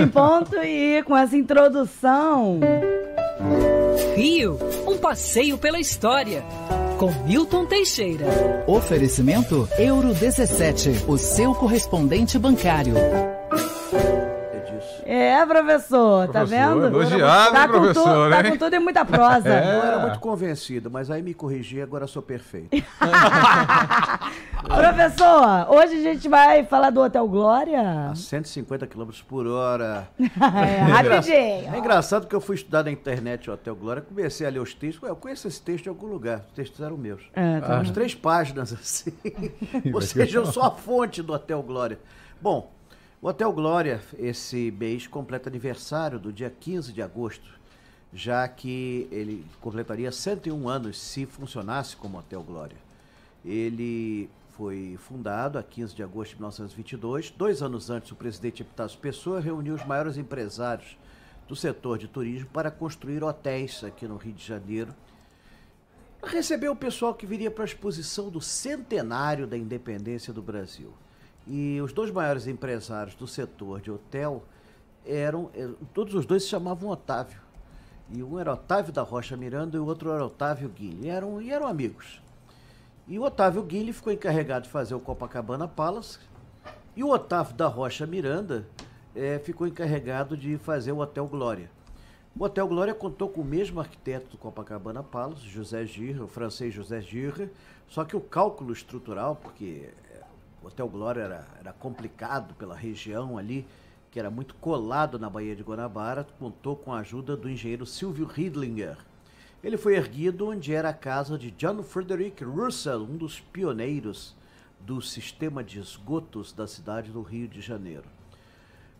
[0.00, 2.60] em ponto e com essa introdução.
[4.16, 6.42] Rio, um passeio pela história.
[6.98, 8.26] Com Milton Teixeira.
[8.66, 12.94] Oferecimento Euro 17, o seu correspondente bancário.
[15.40, 16.84] É, professor, tá vendo?
[16.84, 19.50] Elogiado, tá, com professor, tu, tá com tudo e muita prosa.
[19.60, 19.76] É.
[19.76, 22.70] Eu era muito convencido, mas aí me corrigi agora sou perfeito.
[24.62, 28.10] Professor, hoje a gente vai falar do Hotel Glória.
[28.10, 30.08] A 150 km por hora.
[30.60, 31.74] É, rapidinho.
[31.74, 34.74] É engraçado que eu fui estudar na internet o Hotel Glória, comecei a ler os
[34.74, 35.02] textos.
[35.02, 36.44] Ué, eu conheço esse texto de algum lugar.
[36.48, 37.22] Os textos eram meus.
[37.34, 39.12] É, tá Umas três páginas assim.
[39.92, 41.98] Ou seja, eu sou a fonte do Hotel Glória.
[42.40, 42.70] Bom,
[43.22, 47.60] o Hotel Glória, esse mês, completa aniversário do dia 15 de agosto,
[48.14, 52.78] já que ele completaria 101 anos se funcionasse como Hotel Glória.
[53.44, 57.30] Ele foi fundado a 15 de agosto de 1922.
[57.30, 60.96] Dois anos antes, o presidente Epitácio Pessoa reuniu os maiores empresários
[61.46, 64.94] do setor de turismo para construir hotéis aqui no Rio de Janeiro.
[66.22, 70.92] Recebeu o pessoal que viria para a exposição do centenário da independência do Brasil.
[71.52, 74.44] E os dois maiores empresários do setor de hotel
[75.04, 77.40] eram, eh, todos os dois se chamavam Otávio.
[78.08, 81.06] E um era Otávio da Rocha Miranda e o outro era Otávio Guilherme.
[81.06, 82.22] E eram, e eram amigos.
[83.08, 86.20] E o Otávio Guilherme ficou encarregado de fazer o Copacabana Palace.
[86.94, 88.64] E o Otávio da Rocha Miranda
[89.12, 91.68] eh, ficou encarregado de fazer o Hotel Glória.
[92.38, 96.72] O Hotel Glória contou com o mesmo arquiteto do Copacabana Palace, José Girra, o francês
[96.72, 97.50] José Girra,
[97.88, 99.90] só que o cálculo estrutural, porque
[100.62, 103.66] o Hotel Glória era, era complicado pela região ali,
[104.10, 108.26] que era muito colado na Baía de Guanabara, contou com a ajuda do engenheiro Silvio
[108.26, 108.98] Riedlinger.
[109.62, 114.34] Ele foi erguido onde era a casa de John Frederick Russell, um dos pioneiros
[114.80, 118.04] do sistema de esgotos da cidade do Rio de Janeiro.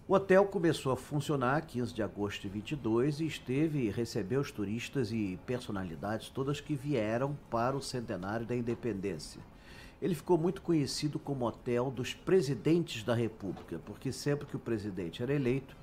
[0.06, 4.50] O hotel começou a funcionar 15 de agosto de 22 e esteve e recebeu os
[4.50, 9.40] turistas e personalidades todas que vieram para o centenário da independência.
[10.00, 15.22] Ele ficou muito conhecido como hotel dos presidentes da República, porque sempre que o presidente
[15.22, 15.76] era eleito,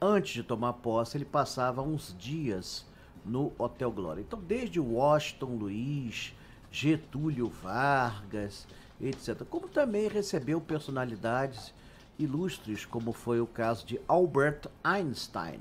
[0.00, 2.84] antes de tomar posse, ele passava uns dias
[3.24, 4.20] no Hotel Glória.
[4.22, 6.34] Então, desde Washington Luiz,
[6.72, 8.66] Getúlio Vargas,
[9.00, 11.72] etc., como também recebeu personalidades
[12.18, 15.60] ilustres, como foi o caso de Albert Einstein.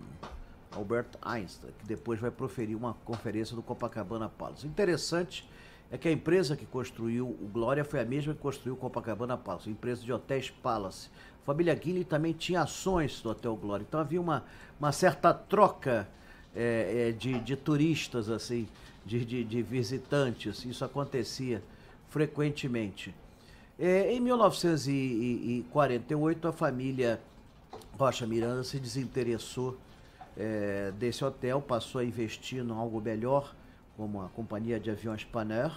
[0.72, 4.68] Albert Einstein, que depois vai proferir uma conferência no Copacabana Palace.
[4.68, 5.48] Interessante
[5.92, 9.38] é que a empresa que construiu o Glória foi a mesma que construiu o Copacabana
[9.38, 11.10] Palace, a empresa de hotéis Palace.
[11.42, 14.44] A família Guilherme também tinha ações do Hotel Glória, então havia uma,
[14.80, 16.08] uma certa troca
[16.56, 18.68] é, é, de, de turistas, assim,
[19.06, 21.64] de, de, de visitantes, isso acontecia
[22.10, 23.16] frequentemente.
[23.80, 27.20] É, em 1948, a família
[27.98, 29.78] Rocha Miranda se desinteressou
[30.38, 33.56] é, desse hotel, passou a investir em algo melhor,
[34.00, 35.74] como a companhia de aviões Panair.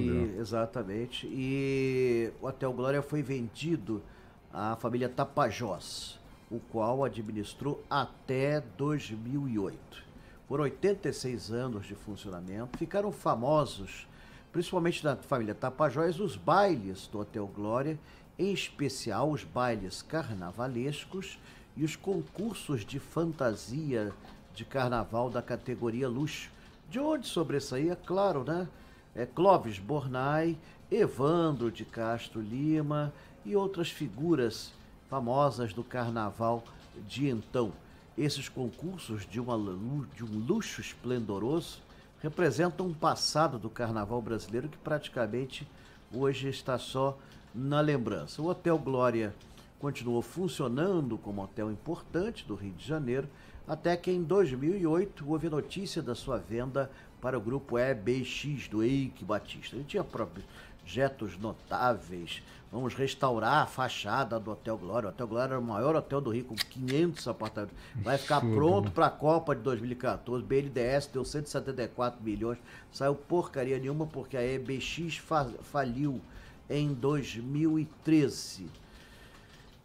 [0.00, 1.26] E, exatamente.
[1.26, 4.02] E o Hotel Glória foi vendido
[4.50, 6.18] à família Tapajós,
[6.50, 10.02] o qual administrou até 2008.
[10.48, 14.08] Foram 86 anos de funcionamento, ficaram famosos
[14.50, 17.98] principalmente da família Tapajós, os bailes do Hotel Glória,
[18.38, 21.38] em especial os bailes carnavalescos
[21.76, 24.12] e os concursos de fantasia
[24.54, 26.54] de carnaval da categoria luxo,
[26.90, 28.68] de onde sobressaía, claro, né?
[29.14, 30.58] É, Clóvis Bornai,
[30.90, 33.12] Evandro de Castro Lima
[33.44, 34.72] e outras figuras
[35.08, 36.64] famosas do carnaval
[37.06, 37.72] de então.
[38.16, 39.56] Esses concursos de, uma,
[40.14, 41.78] de um luxo esplendoroso
[42.22, 45.66] representam um passado do carnaval brasileiro que praticamente
[46.12, 47.18] hoje está só
[47.54, 48.40] na lembrança.
[48.40, 49.34] O Hotel Glória
[49.84, 53.28] continuou funcionando como hotel importante do Rio de Janeiro,
[53.68, 56.90] até que em 2008 houve notícia da sua venda
[57.20, 59.76] para o grupo EBX do Eike Batista.
[59.76, 65.08] Ele tinha projetos notáveis, vamos restaurar a fachada do Hotel Glória.
[65.08, 67.76] O Hotel Glória era o maior hotel do Rio, com 500 apartamentos.
[67.96, 68.92] Vai ficar pronto né?
[68.94, 70.42] para a Copa de 2014.
[70.42, 72.56] BNDES deu 174 milhões.
[72.90, 76.22] Saiu porcaria nenhuma porque a EBX fa- faliu
[76.70, 78.82] em 2013.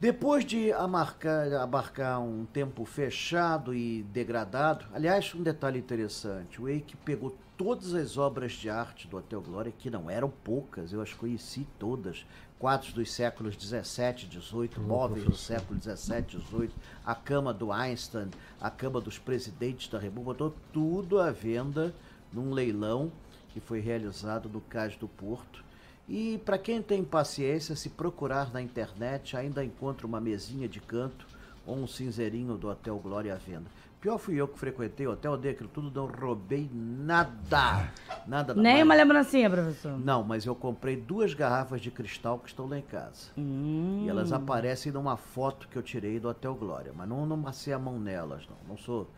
[0.01, 6.95] Depois de amarcar, abarcar um tempo fechado e degradado, aliás, um detalhe interessante, o Eike
[6.95, 11.11] pegou todas as obras de arte do Hotel Glória, que não eram poucas, eu as
[11.11, 12.25] conheci todas,
[12.57, 16.73] quadros dos séculos 17, 18, móveis do século 17, 18,
[17.05, 18.29] a cama do Einstein,
[18.61, 21.93] a cama dos presidentes da República, botou tudo à venda
[22.31, 23.11] num leilão
[23.49, 25.67] que foi realizado no Cais do Porto.
[26.09, 31.27] E para quem tem paciência, se procurar na internet, ainda encontra uma mesinha de canto
[31.65, 33.65] ou um cinzeirinho do Hotel Glória à venda.
[34.01, 37.91] Pior fui eu que frequentei o hotel, dei aquilo tudo, não roubei nada.
[38.25, 38.53] Nada.
[38.53, 39.99] Nem mas- uma lembrancinha, professor.
[39.99, 43.29] Não, mas eu comprei duas garrafas de cristal que estão lá em casa.
[43.37, 44.03] Hum.
[44.05, 46.93] E elas aparecem numa foto que eu tirei do Hotel Glória.
[46.95, 48.55] Mas não, não massei a mão nelas, não.
[48.69, 49.09] Não sou.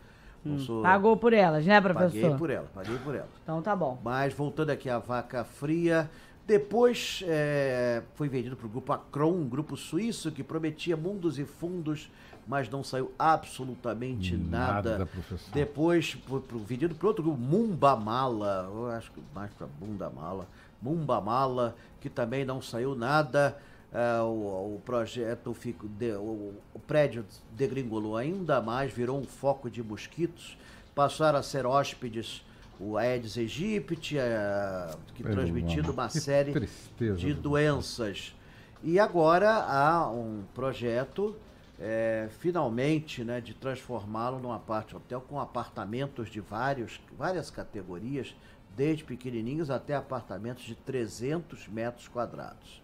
[0.44, 0.82] Não sou Hum.
[0.82, 2.20] Pagou por elas, né, professor?
[2.20, 3.28] Paguei por ela, paguei por ela.
[3.44, 4.00] Então tá bom.
[4.02, 6.10] Mas voltando aqui à vaca fria,
[6.46, 11.44] depois é, foi vendido para o grupo Acron, um grupo suíço que prometia mundos e
[11.44, 12.10] fundos,
[12.46, 14.98] mas não saiu absolutamente nada.
[14.98, 15.08] Nada.
[15.52, 20.48] Depois foi vendido para outro grupo, Mumbamala, eu acho que mais para Bunda Mala,
[20.80, 23.56] Mumbamala, que também não saiu nada.
[23.94, 29.70] Ah, o, o projeto, fico, de- o, o prédio degringolou ainda mais, virou um foco
[29.70, 30.56] de mosquitos,
[30.94, 32.42] passaram a ser hóspedes
[32.82, 38.34] o Aedes aegypti, ah, que Pelo transmitindo amor, uma série tristeza, de doenças.
[38.82, 41.36] E agora há um projeto,
[41.78, 48.34] é, finalmente, né, de transformá-lo numa parte hotel com apartamentos de vários, várias categorias,
[48.76, 52.82] desde pequenininhos até apartamentos de 300 metros quadrados.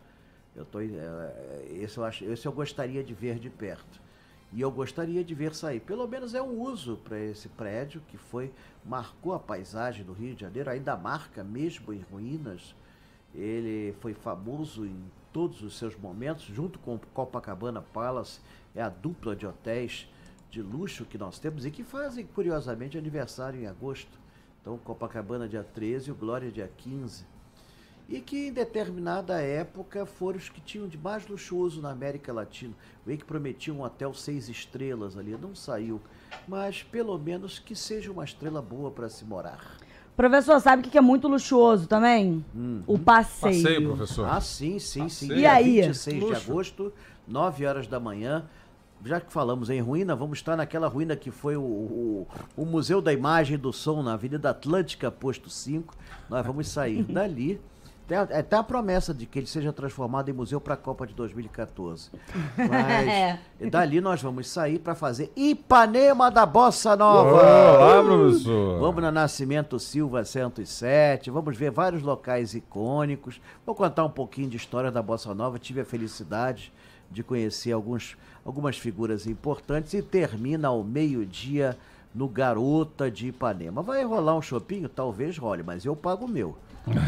[0.55, 4.01] Eu tô, é, esse, eu acho, esse eu gostaria de ver de perto.
[4.53, 5.81] E eu gostaria de ver sair.
[5.81, 8.53] Pelo menos é um uso para esse prédio que foi
[8.85, 12.75] marcou a paisagem do Rio de Janeiro, ainda marca mesmo em ruínas.
[13.35, 14.99] Ele foi famoso em
[15.33, 18.41] todos os seus momentos, junto com o Copacabana Palace,
[18.75, 20.09] é a dupla de hotéis
[20.51, 24.19] de luxo que nós temos e que fazem, curiosamente, aniversário em agosto.
[24.63, 27.38] Então, Copacabana dia 13 e o Glória dia 15
[28.09, 32.73] e que em determinada época foram os que tinham de mais luxuoso na América Latina.
[33.07, 36.01] O que prometia um hotel seis estrelas ali, não saiu,
[36.47, 39.61] mas pelo menos que seja uma estrela boa para se morar.
[40.17, 42.45] Professor, sabe o que é muito luxuoso também?
[42.57, 42.83] Hum.
[42.87, 43.63] O passeio.
[43.63, 44.29] Passeio, professor.
[44.29, 45.29] Ah, sim, sim, sim.
[45.29, 45.41] Passeio.
[45.41, 45.83] E aí?
[45.83, 46.51] 26 de Luxo.
[46.51, 46.93] agosto,
[47.27, 48.45] 9 horas da manhã.
[49.05, 52.27] Já que falamos em ruína, vamos estar naquela ruína que foi o, o,
[52.57, 55.95] o Museu da Imagem e do Som, na Avenida Atlântica, posto 5.
[56.29, 57.61] Nós vamos sair dali.
[58.09, 61.07] Tem é até a promessa de que ele seja transformado em museu para a Copa
[61.07, 62.11] de 2014.
[62.59, 63.39] É.
[63.61, 67.33] Mas dali nós vamos sair para fazer Ipanema da Bossa Nova.
[67.33, 68.79] Olá, professor.
[68.81, 73.41] Vamos na Nascimento Silva 107, vamos ver vários locais icônicos.
[73.67, 75.59] Vou contar um pouquinho de história da Bossa Nova.
[75.59, 76.73] Tive a felicidade
[77.11, 81.77] de conhecer alguns, algumas figuras importantes e termina ao meio-dia
[82.15, 83.83] no Garota de Ipanema.
[83.83, 84.89] Vai rolar um shopping?
[84.89, 86.57] Talvez role, mas eu pago o meu.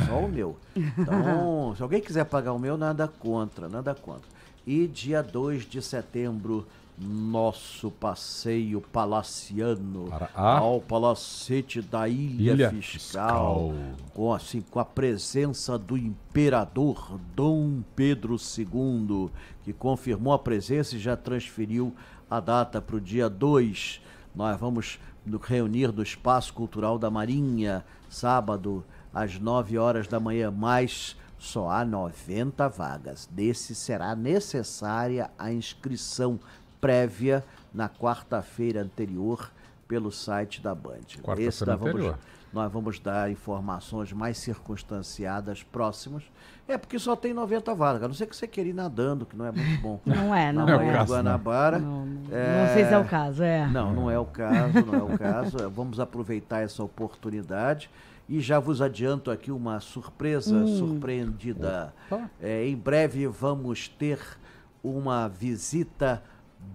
[0.07, 0.57] Só o meu.
[0.77, 4.29] Então, se alguém quiser pagar o meu, nada contra, nada contra.
[4.67, 6.67] E dia 2 de setembro,
[6.99, 13.75] nosso passeio palaciano Para a- ao palacete da Ilha, Ilha Fiscal, Fiscal.
[14.13, 19.31] Com, assim, com a presença do imperador Dom Pedro II,
[19.65, 21.95] que confirmou a presença e já transferiu
[22.31, 24.03] a data para o dia 2.
[24.35, 30.51] Nós vamos nos reunir no Espaço Cultural da Marinha, sábado, às 9 horas da manhã,
[30.51, 33.29] mas só há 90 vagas.
[33.33, 36.39] Desse será necessária a inscrição
[36.81, 39.51] prévia na quarta-feira anterior
[39.89, 41.01] pelo site da Band.
[41.23, 42.19] Quarta-feira Esse nós vamos, anterior.
[42.53, 46.23] nós vamos dar informações mais circunstanciadas próximas.
[46.69, 49.37] É porque só tem 90 vagas, a não ser que você queira ir nadando, que
[49.37, 50.01] não é muito bom.
[50.07, 50.93] Não é, não Na é é.
[50.93, 51.17] caso, não.
[51.23, 51.79] Guanabara.
[51.81, 53.67] Não, não- não sei se é o caso, é.
[53.67, 55.57] Não, não é o caso, não é o caso.
[55.59, 57.91] É, Vamos aproveitar essa oportunidade.
[58.33, 60.79] E já vos adianto aqui uma surpresa Hum.
[60.79, 61.93] surpreendida.
[62.41, 64.21] É, em breve vamos ter
[64.85, 66.23] uma visita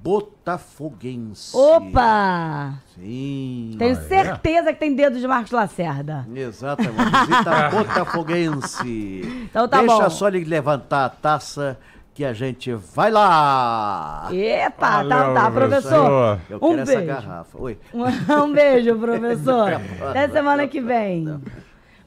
[0.03, 1.55] botafoguense.
[1.55, 2.73] Opa!
[2.95, 3.75] Sim.
[3.77, 4.01] Tenho Ah, é?
[4.07, 6.27] certeza que tem dedo de Marcos Lacerda.
[6.35, 9.21] Exatamente, uma visita botafoguense.
[9.49, 10.09] Então tá Deixa bom.
[10.09, 11.79] só ele levantar a taça
[12.15, 14.29] que a gente vai lá.
[14.31, 15.89] Epa, Valeu, tá, tá, professor.
[15.89, 16.39] professor.
[16.49, 17.07] Eu Um quero essa beijo.
[17.07, 17.57] garrafa.
[17.61, 17.77] Oi.
[17.93, 19.73] Um beijo, professor.
[20.09, 21.25] Até semana que vem.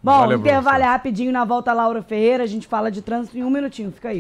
[0.03, 0.81] Bom, Valeu, intervalo professor.
[0.89, 1.31] é rapidinho.
[1.31, 2.45] Na volta, Laura Ferreira.
[2.45, 3.93] A gente fala de trânsito em um minutinho.
[3.93, 4.17] Fica aí.